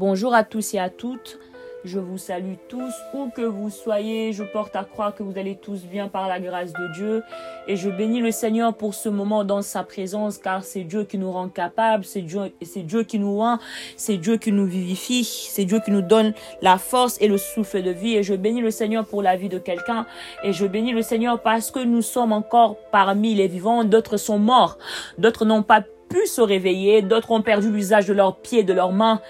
[0.00, 1.38] Bonjour à tous et à toutes.
[1.84, 4.32] Je vous salue tous, où que vous soyez.
[4.32, 7.22] Je porte à croire que vous allez tous bien par la grâce de Dieu.
[7.68, 11.18] Et je bénis le Seigneur pour ce moment dans sa présence, car c'est Dieu qui
[11.18, 13.58] nous rend capables, c'est Dieu, qui nous rend,
[13.98, 16.32] c'est Dieu qui nous vivifie, c'est Dieu qui nous donne
[16.62, 18.16] la force et le souffle de vie.
[18.16, 20.06] Et je bénis le Seigneur pour la vie de quelqu'un.
[20.42, 23.84] Et je bénis le Seigneur parce que nous sommes encore parmi les vivants.
[23.84, 24.78] D'autres sont morts.
[25.18, 27.00] D'autres n'ont pas pu se réveiller.
[27.00, 29.20] D'autres ont perdu l'usage de leurs pieds, de leurs mains.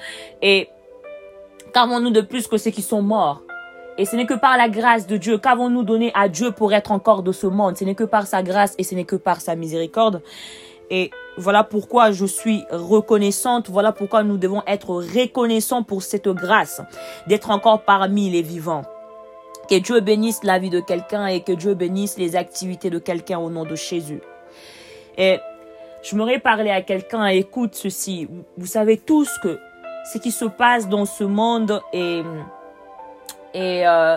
[0.42, 0.68] Et
[1.72, 3.42] Qu'avons-nous de plus que ceux qui sont morts?
[3.96, 5.38] Et ce n'est que par la grâce de Dieu.
[5.38, 7.76] Qu'avons-nous donné à Dieu pour être encore de ce monde?
[7.76, 10.22] Ce n'est que par sa grâce et ce n'est que par sa miséricorde.
[10.90, 13.70] Et voilà pourquoi je suis reconnaissante.
[13.70, 16.82] Voilà pourquoi nous devons être reconnaissants pour cette grâce
[17.28, 18.82] d'être encore parmi les vivants.
[19.68, 23.38] Que Dieu bénisse la vie de quelqu'un et que Dieu bénisse les activités de quelqu'un
[23.38, 24.20] au nom de Jésus.
[25.16, 25.38] Et
[26.02, 28.28] je m'aurais parlé à quelqu'un, écoute ceci.
[28.56, 29.58] Vous savez tous que
[30.12, 32.22] ce qui se passe dans ce monde est,
[33.52, 34.16] est, euh,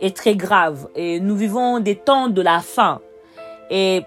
[0.00, 0.88] est très grave.
[0.96, 3.00] Et nous vivons des temps de la fin.
[3.70, 4.02] Et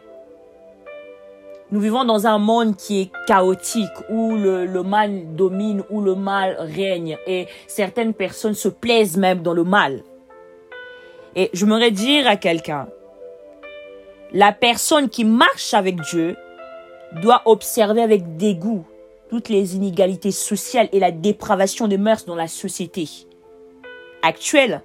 [1.71, 6.13] nous vivons dans un monde qui est chaotique, où le, le, mal domine, où le
[6.15, 10.03] mal règne, et certaines personnes se plaisent même dans le mal.
[11.35, 12.87] Et je j'aimerais dire à quelqu'un,
[14.33, 16.35] la personne qui marche avec Dieu
[17.21, 18.85] doit observer avec dégoût
[19.29, 23.07] toutes les inégalités sociales et la dépravation des mœurs dans la société
[24.21, 24.81] actuelle.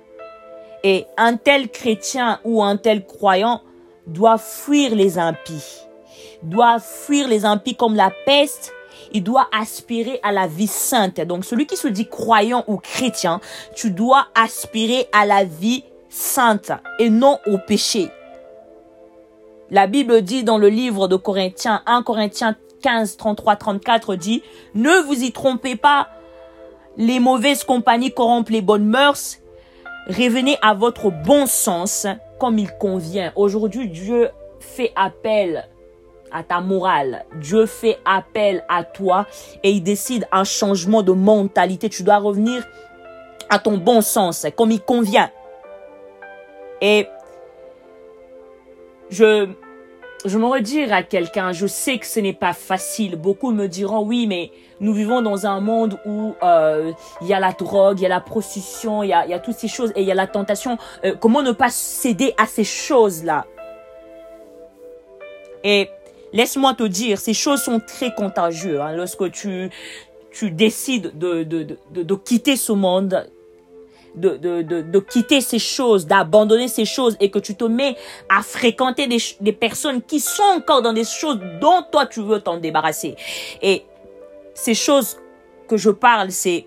[0.84, 3.62] Et un tel chrétien ou un tel croyant
[4.06, 5.82] doit fuir les impies,
[6.42, 8.72] doit fuir les impies comme la peste,
[9.12, 11.20] il doit aspirer à la vie sainte.
[11.20, 13.40] Donc celui qui se dit croyant ou chrétien,
[13.74, 18.08] tu dois aspirer à la vie sainte et non au péché.
[19.70, 24.42] La Bible dit dans le livre de Corinthiens, 1 Corinthiens 15, 33, 34 dit,
[24.74, 26.08] ne vous y trompez pas,
[26.96, 29.38] les mauvaises compagnies corrompent les bonnes mœurs,
[30.08, 32.06] revenez à votre bon sens
[32.38, 33.32] comme il convient.
[33.36, 35.68] Aujourd'hui, Dieu fait appel
[36.32, 37.24] à ta morale.
[37.36, 39.26] Dieu fait appel à toi
[39.62, 41.88] et il décide un changement de mentalité.
[41.88, 42.66] Tu dois revenir
[43.50, 45.30] à ton bon sens, comme il convient.
[46.80, 47.06] Et
[49.10, 49.48] je,
[50.24, 53.16] je me redire à quelqu'un, je sais que ce n'est pas facile.
[53.16, 57.40] Beaucoup me diront oui, mais nous vivons dans un monde où euh, il y a
[57.40, 59.92] la drogue, il y a la prostitution, il y a, y a toutes ces choses
[59.94, 60.76] et il y a la tentation.
[61.04, 63.46] Euh, comment ne pas céder à ces choses-là?
[65.64, 65.88] Et
[66.32, 68.80] laisse-moi te dire, ces choses sont très contagieuses.
[68.80, 69.70] Hein, lorsque tu
[70.30, 73.28] tu décides de, de, de, de quitter ce monde,
[74.14, 77.96] de, de, de, de quitter ces choses, d'abandonner ces choses et que tu te mets
[78.28, 82.40] à fréquenter des, des personnes qui sont encore dans des choses dont toi tu veux
[82.40, 83.16] t'en débarrasser.
[83.62, 83.84] Et
[84.54, 85.18] ces choses
[85.68, 86.66] que je parle, c'est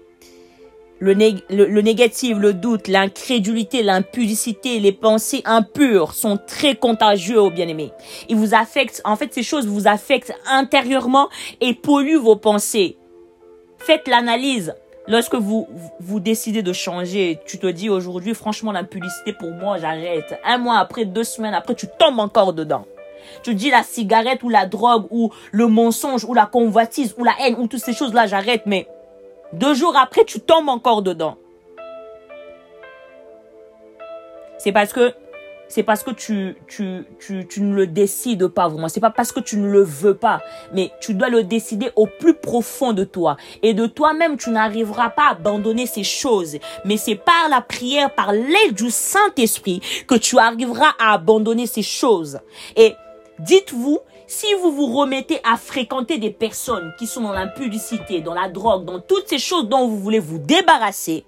[1.00, 1.14] le,
[1.50, 7.92] le, négatif, le doute, l'incrédulité, l'impudicité, les pensées impures sont très contagieux aux bien-aimés.
[8.30, 11.28] Ils vous affectent, en fait, ces choses vous affectent intérieurement
[11.60, 12.98] et polluent vos pensées.
[13.80, 14.76] Faites l'analyse.
[15.12, 15.68] Lorsque vous,
[16.00, 20.40] vous décidez de changer, tu te dis aujourd'hui, franchement, l'impudicité pour moi, j'arrête.
[20.46, 22.86] Un mois après, deux semaines après, tu tombes encore dedans.
[23.44, 27.34] Tu dis la cigarette ou la drogue ou le mensonge ou la convoitise ou la
[27.42, 28.62] haine ou toutes ces choses-là, j'arrête.
[28.66, 28.88] Mais
[29.52, 31.36] deux jours après, tu tombes encore dedans.
[34.60, 35.14] C'est parce que
[35.72, 38.90] c'est parce que tu, tu, tu, tu ne le décides pas vraiment.
[38.90, 40.42] C'est pas parce que tu ne le veux pas,
[40.74, 43.38] mais tu dois le décider au plus profond de toi.
[43.64, 46.58] Et de toi-même, tu n'arriveras pas à abandonner ces choses.
[46.84, 51.84] Mais c'est par la prière, par l'aide du Saint-Esprit que tu arriveras à abandonner ces
[51.84, 52.40] choses.
[52.76, 52.94] Et
[53.40, 58.50] dites-vous, si vous vous remettez à fréquenter des personnes qui sont dans l'impudicité, dans la
[58.50, 61.24] drogue, dans toutes ces choses dont vous voulez vous débarrasser,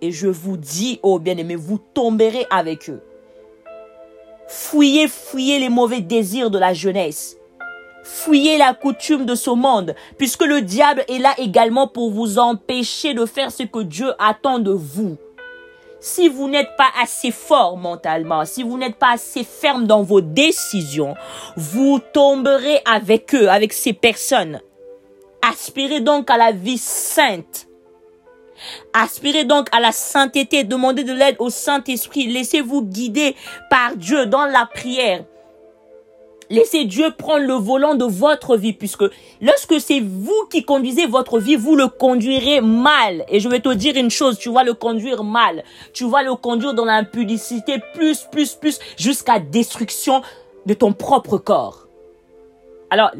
[0.00, 3.02] et je vous dis, oh bien-aimé, vous tomberez avec eux.
[4.54, 7.38] Fouillez, fouillez les mauvais désirs de la jeunesse.
[8.04, 13.14] Fouillez la coutume de ce monde, puisque le diable est là également pour vous empêcher
[13.14, 15.16] de faire ce que Dieu attend de vous.
[16.00, 20.20] Si vous n'êtes pas assez fort mentalement, si vous n'êtes pas assez ferme dans vos
[20.20, 21.14] décisions,
[21.56, 24.60] vous tomberez avec eux, avec ces personnes.
[25.40, 27.68] Aspirez donc à la vie sainte
[28.92, 33.34] Aspirez donc à la sainteté, demandez de l'aide au Saint-Esprit, laissez-vous guider
[33.70, 35.24] par Dieu dans la prière.
[36.50, 39.04] Laissez Dieu prendre le volant de votre vie, puisque
[39.40, 43.24] lorsque c'est vous qui conduisez votre vie, vous le conduirez mal.
[43.30, 45.64] Et je vais te dire une chose, tu vas le conduire mal.
[45.94, 50.20] Tu vas le conduire dans l'impudicité, plus, plus, plus, jusqu'à destruction
[50.66, 51.86] de ton propre corps.
[52.90, 53.12] Alors,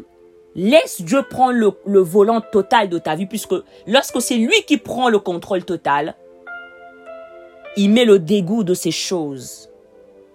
[0.55, 3.55] Laisse Dieu prendre le, volant total de ta vie, puisque
[3.87, 6.15] lorsque c'est lui qui prend le contrôle total,
[7.75, 9.69] il met le dégoût de ces choses.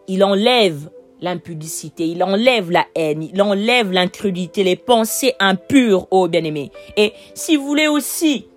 [0.09, 6.73] Il enlève l'impudicité, il enlève la haine, il enlève l'incrédulité, les pensées impures, oh bien-aimés.
[6.97, 8.49] Et si vous voulez aussi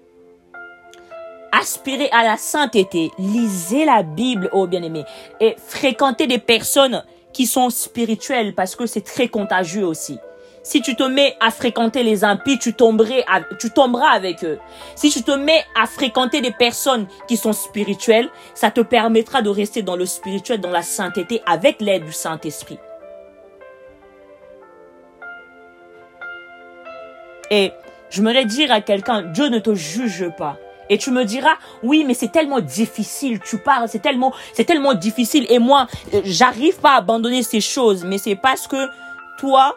[1.51, 5.05] aspirer à la sainteté, lisez la Bible, oh bien-aimés,
[5.39, 7.03] et fréquentez des personnes
[7.33, 10.17] qui sont spirituelles parce que c'est très contagieux aussi.
[10.63, 13.25] Si tu te mets à fréquenter les impies, tu, tomberais,
[13.59, 14.59] tu tomberas avec eux.
[14.95, 19.49] Si tu te mets à fréquenter des personnes qui sont spirituelles, ça te permettra de
[19.49, 22.77] rester dans le spirituel, dans la sainteté, avec l'aide du Saint-Esprit.
[27.49, 27.71] Et
[28.11, 30.57] je me dire à quelqu'un, Dieu ne te juge pas.
[30.89, 34.93] Et tu me diras, oui, mais c'est tellement difficile, tu parles, c'est tellement, c'est tellement
[34.93, 35.45] difficile.
[35.49, 35.87] Et moi,
[36.25, 38.87] j'arrive pas à abandonner ces choses, mais c'est parce que
[39.39, 39.75] toi,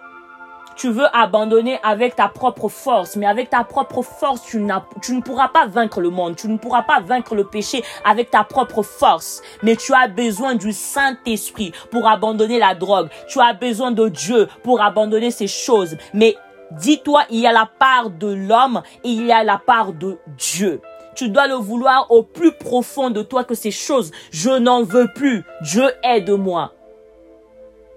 [0.77, 4.65] tu veux abandonner avec ta propre force, mais avec ta propre force, tu,
[5.03, 8.31] tu ne pourras pas vaincre le monde, tu ne pourras pas vaincre le péché avec
[8.31, 13.53] ta propre force, mais tu as besoin du Saint-Esprit pour abandonner la drogue, tu as
[13.53, 16.37] besoin de Dieu pour abandonner ces choses, mais
[16.73, 20.19] dis-toi, il y a la part de l'homme et il y a la part de
[20.37, 20.81] Dieu.
[21.15, 24.11] Tu dois le vouloir au plus profond de toi que ces choses.
[24.33, 25.45] Je n'en veux plus.
[25.63, 26.73] Dieu aide-moi.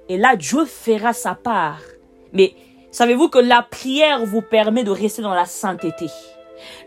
[0.07, 1.79] Et là, Dieu fera sa part.
[2.31, 2.53] Mais
[2.97, 6.07] Savez-vous que la prière vous permet de rester dans la sainteté?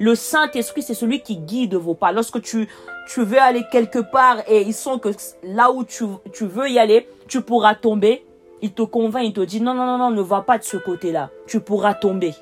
[0.01, 2.11] Le Saint-Esprit, c'est celui qui guide vos pas.
[2.11, 2.69] Lorsque tu,
[3.07, 5.11] tu veux aller quelque part et ils sont que
[5.45, 6.03] là où tu,
[6.33, 8.27] tu veux y aller, tu pourras tomber.
[8.61, 10.79] Il te convainc, il te dit non, non, non, non, ne va pas de ce
[10.79, 11.31] côté-là.
[11.47, 12.35] Tu pourras tomber.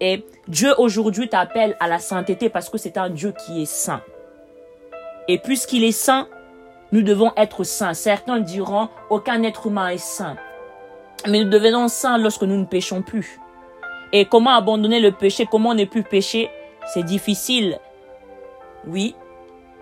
[0.00, 4.02] Et Dieu aujourd'hui t'appelle à la sainteté parce que c'est un Dieu qui est saint.
[5.28, 6.26] Et puisqu'il est saint,
[6.90, 7.94] nous devons être saints.
[7.94, 10.36] Certains diront, aucun être humain est saint.
[11.26, 13.40] Mais nous devenons saints lorsque nous ne péchons plus.
[14.12, 16.50] Et comment abandonner le péché, comment ne plus pécher,
[16.94, 17.78] c'est difficile.
[18.86, 19.14] Oui,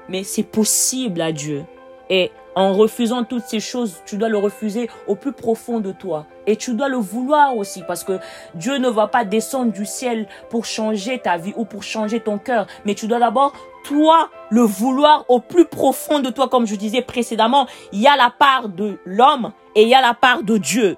[0.09, 1.65] mais c'est possible à Dieu.
[2.09, 6.27] Et en refusant toutes ces choses, tu dois le refuser au plus profond de toi.
[6.47, 8.19] Et tu dois le vouloir aussi parce que
[8.55, 12.39] Dieu ne va pas descendre du ciel pour changer ta vie ou pour changer ton
[12.39, 12.67] cœur.
[12.85, 13.53] Mais tu dois d'abord,
[13.85, 16.49] toi, le vouloir au plus profond de toi.
[16.49, 20.01] Comme je disais précédemment, il y a la part de l'homme et il y a
[20.01, 20.97] la part de Dieu.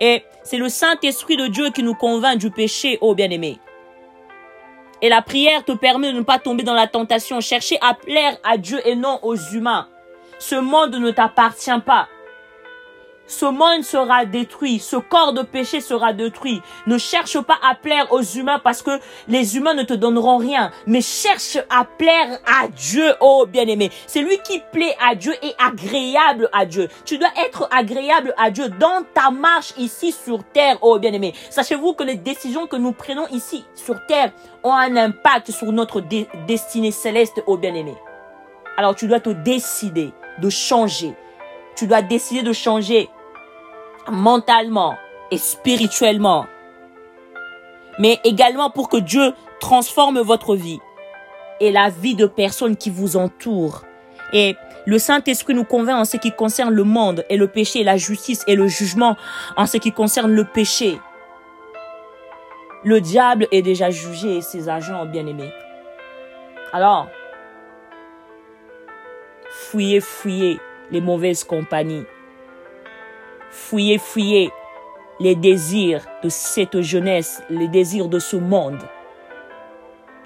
[0.00, 3.58] Et c'est le Saint-Esprit de Dieu qui nous convainc du péché, ô bien-aimé.
[5.02, 7.40] Et la prière te permet de ne pas tomber dans la tentation.
[7.40, 9.88] Chercher à plaire à Dieu et non aux humains.
[10.38, 12.08] Ce monde ne t'appartient pas.
[13.26, 16.60] Ce monde sera détruit, ce corps de péché sera détruit.
[16.86, 20.70] Ne cherche pas à plaire aux humains parce que les humains ne te donneront rien,
[20.86, 23.90] mais cherche à plaire à Dieu, oh bien-aimé.
[24.06, 26.88] C'est lui qui plaît à Dieu et agréable à Dieu.
[27.06, 31.32] Tu dois être agréable à Dieu dans ta marche ici sur terre, oh bien-aimé.
[31.48, 34.32] Sachez-vous que les décisions que nous prenons ici sur terre
[34.62, 36.02] ont un impact sur notre
[36.46, 37.94] destinée céleste, oh bien-aimé.
[38.76, 41.14] Alors tu dois te décider de changer.
[41.76, 43.08] Tu dois décider de changer
[44.10, 44.96] mentalement
[45.30, 46.46] et spirituellement.
[47.98, 50.80] Mais également pour que Dieu transforme votre vie
[51.60, 53.82] et la vie de personnes qui vous entourent.
[54.32, 54.56] Et
[54.86, 58.42] le Saint-Esprit nous convainc en ce qui concerne le monde et le péché, la justice
[58.46, 59.16] et le jugement
[59.56, 60.98] en ce qui concerne le péché.
[62.84, 65.52] Le diable est déjà jugé et ses agents bien-aimés.
[66.72, 67.08] Alors,
[69.50, 72.04] fouillez, fouillez les mauvaises compagnies.
[73.54, 74.50] Fouillez, fouillez
[75.20, 78.80] les désirs de cette jeunesse, les désirs de ce monde.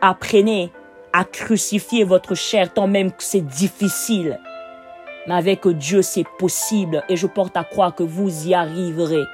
[0.01, 0.73] Apprenez
[1.13, 4.41] à crucifier votre chair tant même que c'est difficile.
[5.27, 9.25] Mais avec Dieu, c'est possible et je porte à croire que vous y arriverez.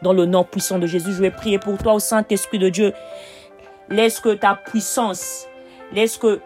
[0.00, 2.94] Dans le nom puissant de Jésus, je vais prier pour toi au Saint-Esprit de Dieu.
[3.90, 5.46] Laisse que ta puissance,
[5.92, 6.40] laisse que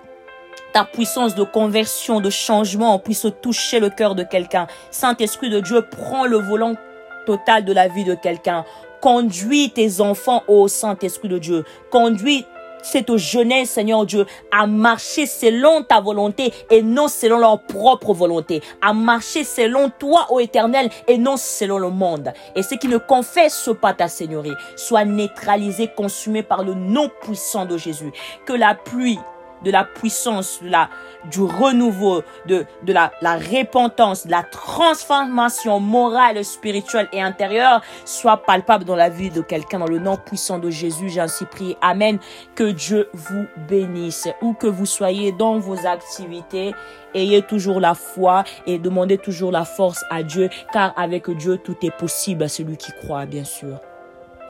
[0.75, 4.67] ta puissance de conversion, de changement puisse toucher le cœur de quelqu'un.
[4.91, 6.75] Saint-Esprit de Dieu, prends le volant
[7.27, 8.65] total de la vie de quelqu'un.
[9.01, 11.65] Conduis tes enfants au Saint-Esprit de Dieu.
[11.93, 12.45] Conduis
[12.83, 18.61] cette jeunesse, Seigneur Dieu, à marcher selon ta volonté et non selon leur propre volonté.
[18.83, 22.33] À marcher selon toi, ô éternel, et non selon le monde.
[22.57, 27.65] Et ceux qui ne confessent pas ta Seigneurie soient neutralisés, consumés par le nom puissant
[27.65, 28.13] de Jésus.
[28.45, 29.21] Que la pluie
[29.63, 30.89] de la puissance, de la,
[31.31, 38.39] du renouveau, de, de la, la repentance, de la transformation morale, spirituelle et intérieure soit
[38.39, 39.79] palpable dans la vie de quelqu'un.
[39.79, 41.77] Dans le nom puissant de Jésus, j'ai ainsi prié.
[41.81, 42.19] Amen.
[42.55, 44.29] Que Dieu vous bénisse.
[44.43, 46.75] Où que vous soyez dans vos activités,
[47.15, 51.77] ayez toujours la foi et demandez toujours la force à Dieu, car avec Dieu, tout
[51.83, 53.81] est possible à celui qui croit, bien sûr.